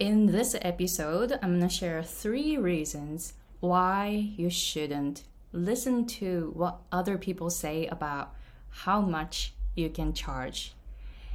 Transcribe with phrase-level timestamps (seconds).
[0.00, 6.78] In this episode, I'm going to share three reasons why you shouldn't listen to what
[6.90, 8.34] other people say about
[8.70, 10.72] how much you can charge.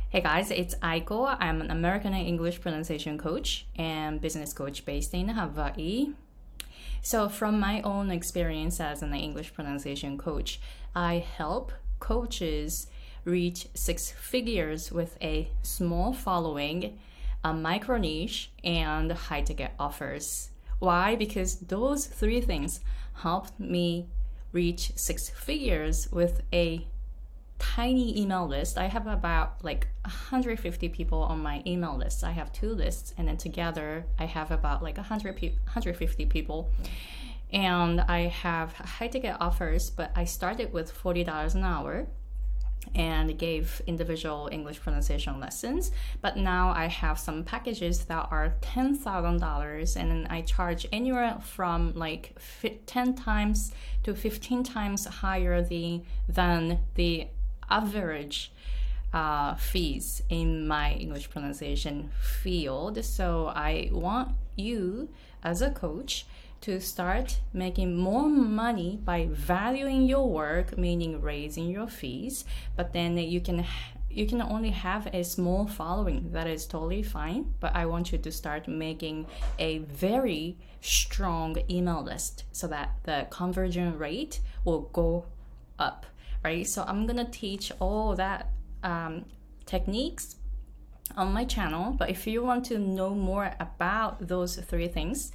[0.09, 1.37] Hey guys, it's Aiko.
[1.39, 6.13] I'm an American English pronunciation coach and business coach based in Hawaii.
[7.03, 10.59] So, from my own experience as an English pronunciation coach,
[10.95, 12.87] I help coaches
[13.25, 16.97] reach six figures with a small following,
[17.45, 20.49] a micro niche, and high ticket offers.
[20.79, 21.15] Why?
[21.15, 22.79] Because those three things
[23.21, 24.07] helped me
[24.51, 26.87] reach six figures with a
[27.59, 28.79] tiny email list.
[28.79, 32.23] I have about like 150 people on my email list.
[32.23, 36.71] I have two lists, and then together I have about like 100 pe- 150 people.
[37.53, 42.07] And I have high ticket offers, but I started with $40 an hour
[42.93, 45.91] and gave individual English pronunciation lessons.
[46.21, 52.37] But now I have some packages that are $10,000 and I charge anywhere from like
[52.85, 53.71] 10 times
[54.03, 57.27] to 15 times higher the, than the
[57.69, 58.51] average
[59.13, 63.03] uh, fees in my English pronunciation field.
[63.03, 65.09] So I want you
[65.43, 66.25] as a coach
[66.65, 72.43] to start making more money by valuing your work, meaning raising your fees.
[72.75, 73.63] But then you can
[74.09, 76.31] you can only have a small following.
[76.31, 77.53] That is totally fine.
[77.59, 79.27] But I want you to start making
[79.59, 85.25] a very strong email list so that the conversion rate will go
[85.77, 86.07] up.
[86.43, 86.65] Right.
[86.65, 88.49] So I'm gonna teach all that
[88.81, 89.25] um,
[89.67, 90.37] techniques
[91.15, 91.91] on my channel.
[91.91, 95.31] But if you want to know more about those three things,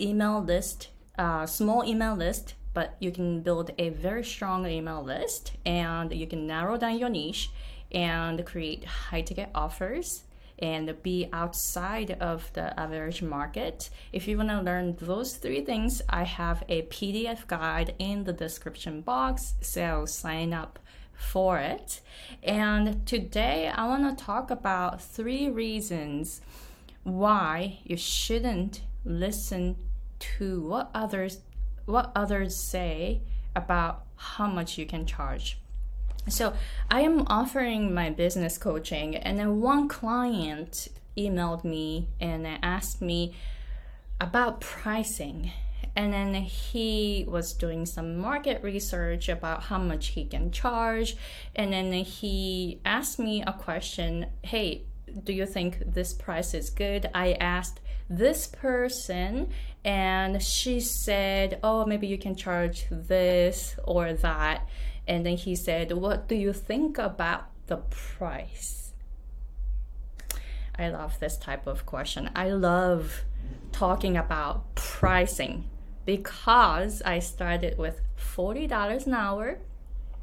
[0.00, 5.52] email list, uh, small email list, but you can build a very strong email list
[5.66, 7.50] and you can narrow down your niche
[7.90, 10.24] and create high ticket offers
[10.58, 13.90] and be outside of the average market.
[14.12, 18.32] If you want to learn those three things, I have a PDF guide in the
[18.32, 20.78] description box, so sign up
[21.12, 22.00] for it.
[22.42, 26.40] And today I want to talk about three reasons
[27.04, 29.76] why you shouldn't listen
[30.18, 31.40] to what others
[31.84, 33.22] what others say
[33.56, 35.58] about how much you can charge.
[36.28, 36.52] So
[36.90, 43.34] I am offering my business coaching, and then one client emailed me and asked me
[44.20, 45.50] about pricing.
[45.96, 51.16] And then he was doing some market research about how much he can charge.
[51.56, 54.84] And then he asked me a question Hey,
[55.24, 57.08] do you think this price is good?
[57.14, 59.50] I asked this person
[59.84, 64.68] and she said, Oh, maybe you can charge this or that.
[65.06, 68.92] And then he said, What do you think about the price?
[70.78, 72.30] I love this type of question.
[72.36, 73.24] I love
[73.72, 75.68] talking about pricing
[76.04, 79.58] because I started with $40 an hour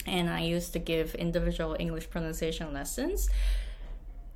[0.07, 3.29] and I used to give individual English pronunciation lessons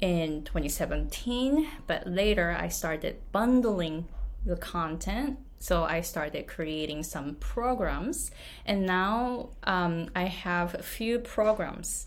[0.01, 4.07] in 2017, but later I started bundling
[4.45, 5.39] the content.
[5.59, 8.31] So I started creating some programs,
[8.65, 12.05] and now um, I have a few programs.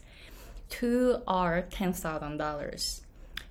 [0.70, 3.00] Two are $10,000.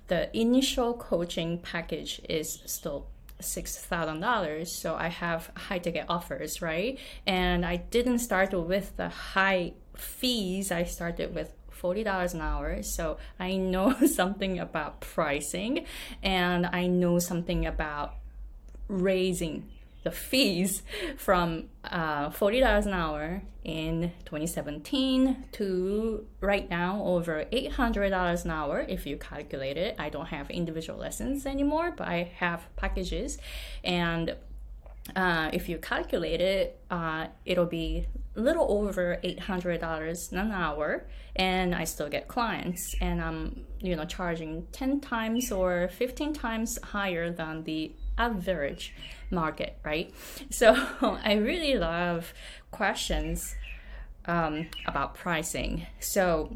[0.08, 3.06] The initial coaching package is still
[3.40, 4.66] $6,000.
[4.66, 6.98] So I have high ticket offers, right?
[7.26, 12.82] And I didn't start with the high fees, I started with $40 an hour.
[12.82, 15.86] So I know something about pricing
[16.22, 18.14] and I know something about
[18.88, 19.68] raising
[20.02, 20.82] the fees
[21.16, 29.06] from uh, $40 an hour in 2017 to right now over $800 an hour if
[29.06, 29.94] you calculate it.
[29.98, 33.38] I don't have individual lessons anymore, but I have packages.
[33.84, 34.34] And
[35.16, 41.04] uh, if you calculate it, uh, it'll be a little over $800 an hour
[41.36, 46.78] and I still get clients and I'm you know charging 10 times or 15 times
[46.82, 48.94] higher than the average
[49.30, 50.12] market, right?
[50.50, 50.74] So
[51.24, 52.32] I really love
[52.70, 53.54] questions
[54.26, 55.86] um, about pricing.
[56.00, 56.54] So,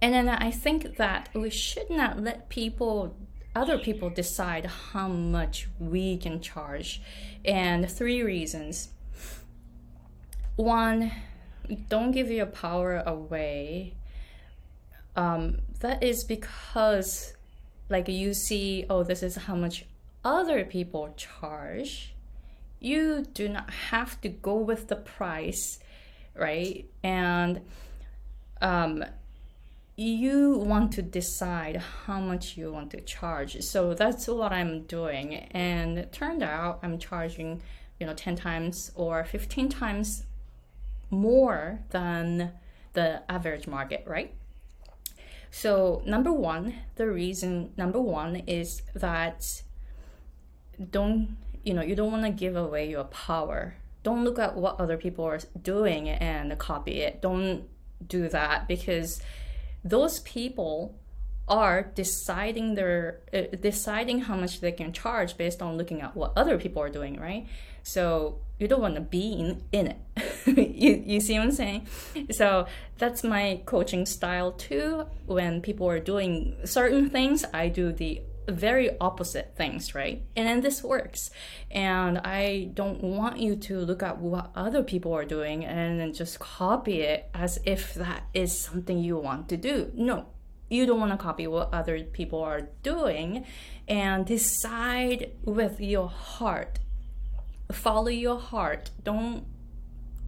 [0.00, 3.16] and then I think that we should not let people,
[3.54, 7.00] other people, decide how much we can charge.
[7.44, 8.88] And three reasons.
[10.56, 11.12] One,
[11.88, 13.94] don't give your power away.
[15.16, 17.34] Um, that is because,
[17.88, 19.84] like, you see, oh, this is how much
[20.24, 22.14] other people charge,
[22.80, 25.78] you do not have to go with the price,
[26.34, 26.86] right?
[27.02, 27.60] And
[28.60, 29.04] um,
[29.96, 33.62] you want to decide how much you want to charge.
[33.62, 35.34] So that's what I'm doing.
[35.52, 37.62] And it turned out I'm charging,
[38.00, 40.24] you know, 10 times or 15 times
[41.10, 42.52] more than
[42.94, 44.34] the average market, right?
[45.50, 49.62] So, number one, the reason number one is that
[50.90, 53.76] don't, you know, you don't want to give away your power.
[54.02, 57.22] Don't look at what other people are doing and copy it.
[57.22, 57.68] Don't
[58.08, 59.22] do that because
[59.84, 60.98] those people
[61.46, 66.32] are deciding their uh, deciding how much they can charge based on looking at what
[66.36, 67.46] other people are doing right?
[67.82, 69.98] So you don't want to be in, in it.
[70.74, 71.86] You, you see what i'm saying?
[72.30, 72.66] So
[72.98, 75.06] that's my coaching style too.
[75.24, 80.22] When people are doing certain things i do the very opposite things, right?
[80.36, 81.30] And then this works.
[81.70, 86.12] And I don't want you to look at what other people are doing and then
[86.12, 89.90] just copy it as if that is something you want to do.
[89.94, 90.26] No,
[90.68, 93.44] you don't want to copy what other people are doing
[93.88, 96.78] and decide with your heart.
[97.72, 98.90] Follow your heart.
[99.02, 99.44] Don't,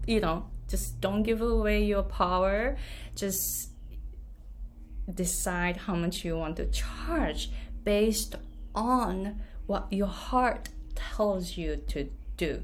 [0.07, 2.77] you know, just don't give away your power.
[3.15, 3.71] Just
[5.13, 7.51] decide how much you want to charge
[7.87, 8.35] based
[8.75, 12.63] on what your heart tells you to do.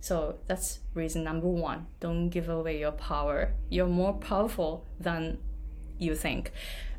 [0.00, 1.86] So that's reason number one.
[2.00, 3.54] Don't give away your power.
[3.70, 5.38] You're more powerful than
[5.98, 6.52] you think.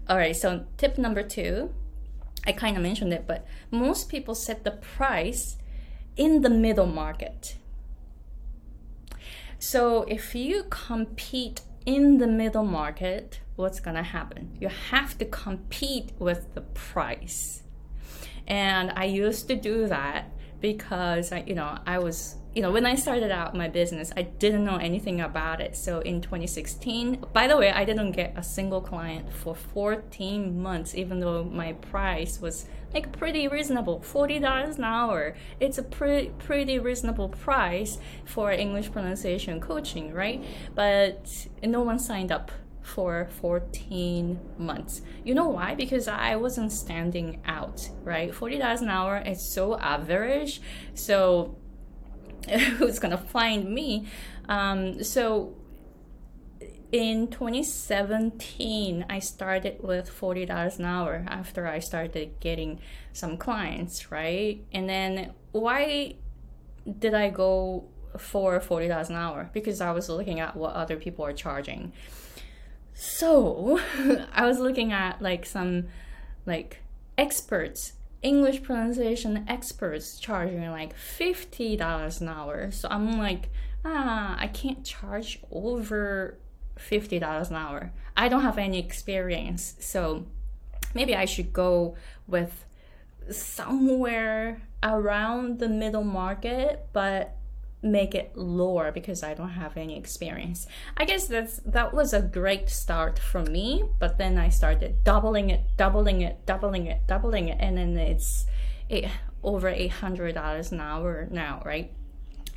[0.09, 1.73] All right, so tip number two,
[2.47, 5.57] I kind of mentioned it, but most people set the price
[6.17, 7.57] in the middle market.
[9.59, 14.57] So if you compete in the middle market, what's going to happen?
[14.59, 17.63] You have to compete with the price.
[18.47, 22.85] And I used to do that because I, you know, I was, you know, when
[22.85, 25.75] I started out my business, I didn't know anything about it.
[25.75, 30.93] So in 2016, by the way, I didn't get a single client for 14 months,
[30.93, 35.35] even though my price was like pretty reasonable, $40 an hour.
[35.59, 40.43] It's a pretty pretty reasonable price for English pronunciation coaching, right?
[40.75, 42.51] But no one signed up
[42.83, 45.01] for 14 months.
[45.23, 45.73] You know why?
[45.73, 48.31] Because I wasn't standing out, right?
[48.31, 50.61] $40 an hour is so average.
[50.93, 51.57] So
[52.77, 54.07] who's gonna find me?
[54.47, 55.55] Um, so
[56.93, 62.81] in 2017, I started with $40 an hour after I started getting
[63.13, 64.63] some clients, right?
[64.71, 66.17] And then why
[66.99, 69.49] did I go for $40 an hour?
[69.53, 71.93] Because I was looking at what other people are charging.
[72.93, 73.79] So
[74.31, 75.87] I was looking at like some
[76.45, 76.83] like
[77.17, 82.71] experts, English pronunciation experts charging like $50 an hour.
[82.71, 83.49] So I'm like,
[83.85, 86.37] ah, I can't charge over
[86.77, 87.91] $50 an hour.
[88.15, 89.75] I don't have any experience.
[89.79, 90.25] So
[90.95, 91.95] maybe I should go
[92.27, 92.65] with
[93.29, 97.35] somewhere around the middle market, but
[97.83, 100.65] make it lower because I don't have any experience.
[100.95, 105.49] I guess that's that was a great start for me, but then I started doubling
[105.49, 108.45] it, doubling it, doubling it, doubling it, and then it's
[108.89, 109.07] eight,
[109.43, 111.91] over eight hundred dollars an hour now, right?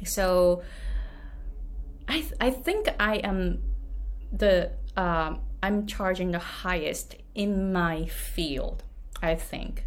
[0.04, 0.62] So
[2.08, 3.62] I I think I am
[4.32, 8.84] the um, I'm charging the highest in my field.
[9.22, 9.84] I think.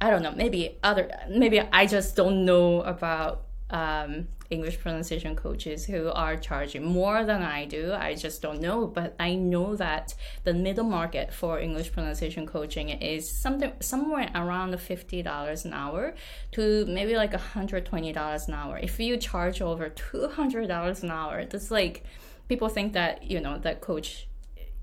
[0.00, 0.32] I don't know.
[0.32, 1.10] Maybe other.
[1.28, 7.42] Maybe I just don't know about um, English pronunciation coaches who are charging more than
[7.42, 7.92] I do.
[7.92, 12.90] I just don't know, but I know that the middle market for English pronunciation coaching
[12.90, 16.14] is something somewhere around fifty dollars an hour
[16.52, 18.78] to maybe like hundred twenty dollars an hour.
[18.78, 22.04] If you charge over two hundred dollars an hour, that's like
[22.48, 24.28] people think that you know that coach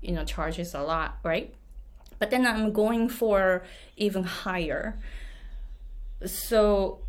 [0.02, 1.54] you know charges a lot, right?
[2.18, 3.64] But then I'm going for
[3.96, 4.98] even higher.
[6.26, 7.03] So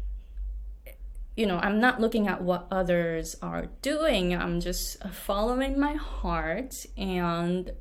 [1.36, 4.36] you know, I'm not looking at what others are doing.
[4.36, 7.72] I'm just following my heart and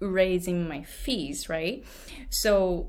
[0.00, 1.84] raising my fees, right?
[2.30, 2.88] So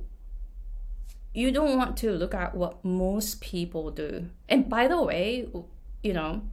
[1.34, 4.30] you don't want to look at what most people do.
[4.48, 5.48] And by the way,
[6.02, 6.44] you know,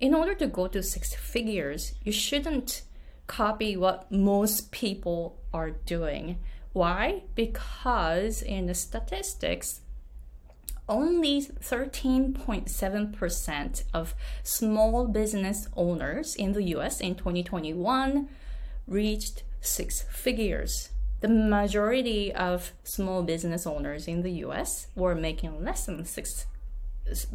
[0.00, 2.82] in order to go to six figures, you shouldn't
[3.28, 6.38] copy what most people are doing.
[6.72, 7.22] Why?
[7.36, 9.80] Because in the statistics,
[10.88, 18.28] only 13.7% of small business owners in the US in 2021
[18.86, 20.90] reached six figures.
[21.20, 26.44] The majority of small business owners in the US were making less than six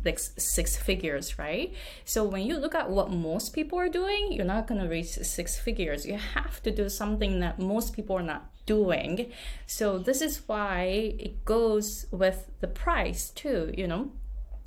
[0.04, 1.74] like six figures, right?
[2.06, 5.08] So when you look at what most people are doing, you're not going to reach
[5.08, 6.06] six figures.
[6.06, 9.32] You have to do something that most people are not doing.
[9.66, 14.12] So this is why it goes with the price too, you know.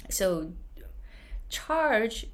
[0.08, 0.52] So
[1.48, 2.26] charge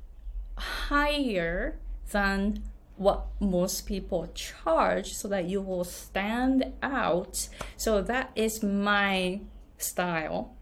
[0.56, 1.78] higher
[2.10, 2.62] than
[2.96, 7.48] what most people charge so that you will stand out.
[7.76, 9.40] So that is my
[9.78, 10.57] style.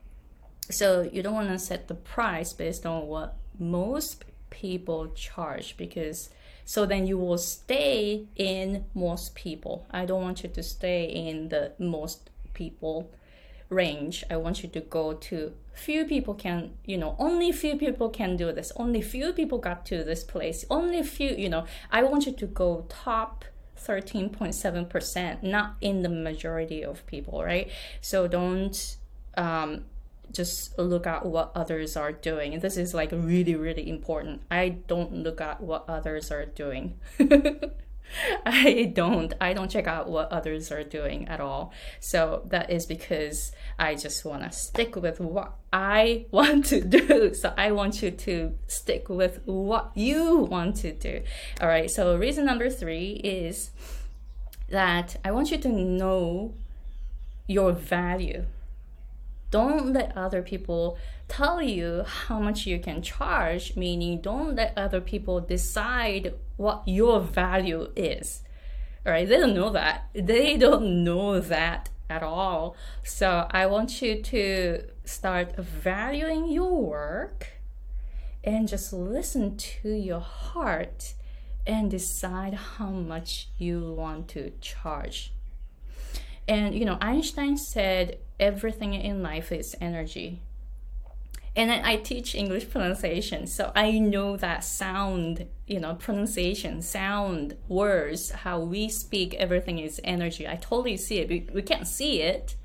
[0.71, 6.31] So you don't want to set the price based on what most people charge because
[6.65, 9.87] so then you will stay in most people.
[9.91, 13.11] I don't want you to stay in the most people
[13.69, 14.25] range.
[14.29, 18.37] I want you to go to few people can, you know, only few people can
[18.37, 18.73] do this.
[18.77, 20.65] Only few people got to this place.
[20.69, 23.45] Only few, you know, I want you to go top
[23.79, 27.71] 13.7%, not in the majority of people, right?
[28.01, 28.97] So don't
[29.37, 29.85] um,
[30.33, 32.54] just look at what others are doing.
[32.54, 34.42] And This is like really, really important.
[34.50, 36.99] I don't look at what others are doing.
[38.47, 39.35] I don't.
[39.40, 41.73] I don't check out what others are doing at all.
[42.00, 47.35] So that is because I just want to stick with what I want to do.
[47.35, 51.23] So I want you to stick with what you want to do.
[51.61, 51.90] All right.
[51.90, 53.71] So reason number three is
[54.68, 56.54] that I want you to know
[57.47, 58.45] your value.
[59.50, 60.99] Don't let other people
[61.29, 67.21] tell you how much you can charge, meaning don't let other people decide what your
[67.21, 68.43] value is.
[69.05, 70.09] Right, they don't know that.
[70.15, 72.76] They don't know that at all.
[73.05, 77.49] So I want you to start valuing your work
[78.43, 81.15] and just listen to your heart
[81.67, 85.33] and decide how much you want to charge.
[86.49, 90.43] And you know, Einstein said everything in life is energy
[91.57, 98.31] and I teach English pronunciation, so I know that sound, you know, pronunciation, sound, words,
[98.31, 100.47] how we speak, everything is energy.
[100.47, 101.31] I totally see it.
[101.31, 102.57] We, we can't see it,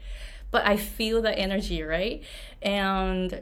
[0.52, 2.22] but I feel the energy, right?
[2.62, 3.42] And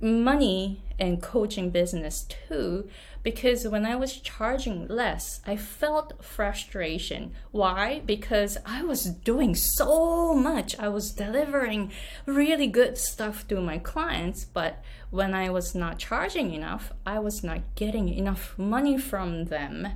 [0.00, 2.88] money and coaching business too
[3.24, 7.32] because when I was charging less, I felt frustration.
[7.52, 8.02] Why?
[8.04, 10.78] Because I was doing so much.
[10.78, 11.90] I was delivering
[12.26, 17.42] really good stuff to my clients, but when I was not charging enough, I was
[17.42, 19.88] not getting enough money from them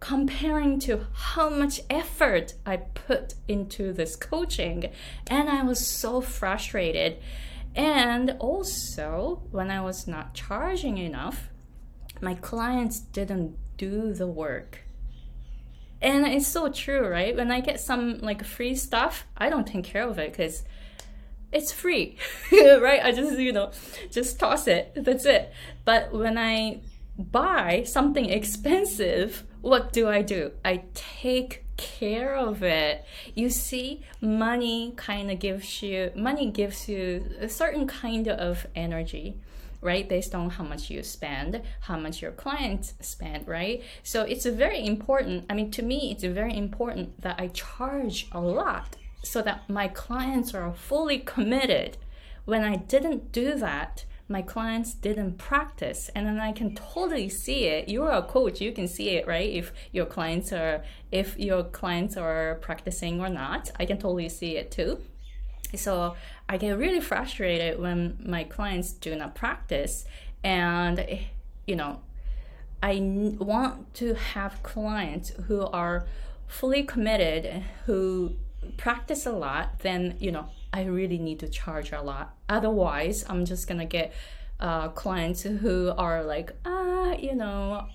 [0.00, 4.90] comparing to how much effort I put into this coaching.
[5.28, 7.16] And I was so frustrated.
[7.74, 11.50] And also, when I was not charging enough,
[12.20, 14.80] my clients didn't do the work.
[16.00, 17.34] And it's so true, right?
[17.34, 20.62] When I get some like free stuff, I don't take care of it because
[21.50, 22.18] it's free,
[22.52, 23.00] right?
[23.02, 23.72] I just, you know,
[24.10, 24.92] just toss it.
[24.96, 25.52] That's it.
[25.84, 26.82] But when I
[27.18, 30.52] buy something expensive, what do I do?
[30.64, 33.04] I take care of it.
[33.34, 39.36] You see, money kind of gives you money gives you a certain kind of energy
[39.84, 40.08] right?
[40.08, 43.82] Based on how much you spend, how much your clients spend, right?
[44.02, 45.44] So it's very important.
[45.50, 49.88] I mean, to me, it's very important that I charge a lot so that my
[49.88, 51.98] clients are fully committed.
[52.46, 56.10] When I didn't do that, my clients didn't practice.
[56.14, 57.88] And then i can totally see it.
[57.88, 58.60] You're a coach.
[58.60, 59.50] You can see it right?
[59.50, 64.56] If your clients are if your clients are practicing or not i can totally see
[64.56, 65.00] it too.
[65.76, 66.14] So
[66.48, 70.04] I get really frustrated when my clients do not practice.
[70.42, 71.20] And,
[71.66, 72.00] you know,
[72.82, 72.98] I
[73.38, 76.06] want to have clients who are
[76.46, 78.36] fully committed, who
[78.76, 82.34] practice a lot, then, you know, I really need to charge a lot.
[82.48, 84.12] Otherwise, I'm just going to get
[84.60, 87.86] uh, clients who are like, ah, you know,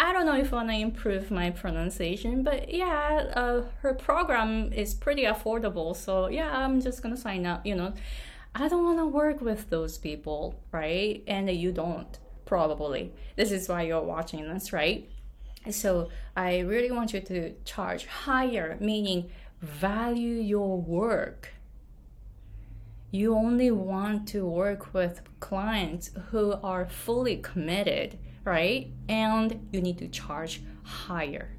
[0.00, 4.72] I don't know if I want to improve my pronunciation, but yeah, uh, her program
[4.72, 5.96] is pretty affordable.
[5.96, 7.66] So yeah, I'm just gonna sign up.
[7.66, 7.94] You know,
[8.54, 11.24] I don't want to work with those people, right?
[11.26, 13.12] And you don't probably.
[13.34, 15.10] This is why you're watching this, right?
[15.70, 21.54] So I really want you to charge higher, meaning value your work.
[23.10, 28.90] You only want to work with clients who are fully committed right?
[29.08, 31.50] And you need to charge higher.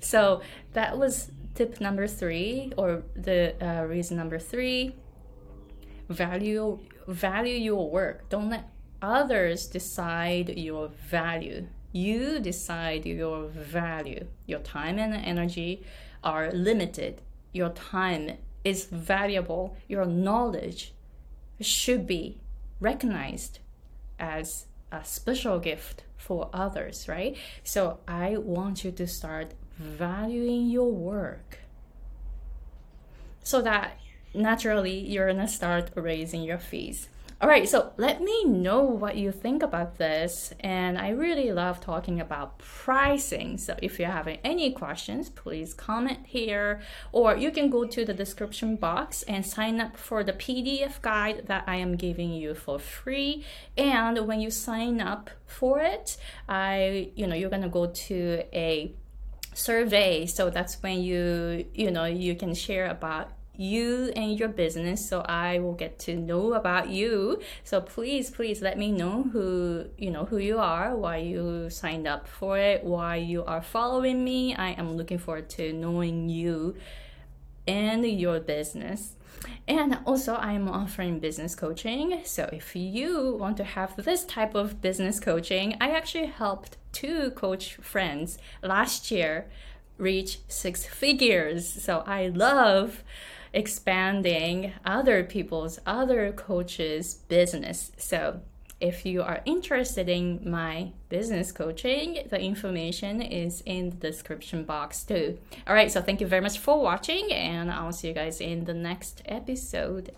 [0.00, 4.96] So that was tip number three, or the uh, reason number three.
[6.08, 8.28] Value value your work.
[8.28, 8.68] Don't let
[9.00, 11.66] others decide your value.
[11.92, 14.26] You decide your value.
[14.46, 15.84] Your time and energy
[16.22, 17.22] are limited.
[17.54, 18.32] Your time
[18.64, 19.76] is valuable.
[19.88, 20.92] Your knowledge
[21.60, 22.40] should be
[22.80, 23.60] recognized
[24.18, 27.36] as a special gift for others, right?
[27.62, 31.58] So I want you to start valuing your work
[33.42, 33.98] so that
[34.34, 37.08] naturally you're gonna start raising your fees.
[37.44, 40.54] All right, so let me know what you think about this.
[40.60, 43.58] And I really love talking about pricing.
[43.58, 46.80] So if you're having any questions, please comment here,
[47.12, 51.42] or you can go to the description box and sign up for the PDF guide
[51.48, 53.44] that I am giving you for free.
[53.76, 56.16] And when you sign up for it,
[56.48, 58.94] I, you know, you're gonna go to a
[59.52, 60.24] survey.
[60.24, 65.20] So that's when you, you know, you can share about you and your business so
[65.28, 67.40] i will get to know about you.
[67.62, 72.06] So please please let me know who you know who you are why you signed
[72.06, 74.54] up for it why you are following me.
[74.54, 76.76] I am looking forward to knowing you
[77.66, 79.16] and your business.
[79.68, 82.20] And also i'm offering business coaching.
[82.24, 87.30] So if you want to have this type of business coaching i actually helped two
[87.32, 89.46] coach friends last year
[89.96, 91.68] reach six figures.
[91.68, 93.04] So i love
[93.54, 97.92] expanding other people's, other coaches' business.
[97.96, 98.40] So
[98.80, 105.04] if you are interested in my business coaching, the information is in the description box
[105.04, 105.38] too.
[105.66, 108.64] All right, so thank you very much for watching, and I'll see you guys in
[108.64, 110.10] the next episode.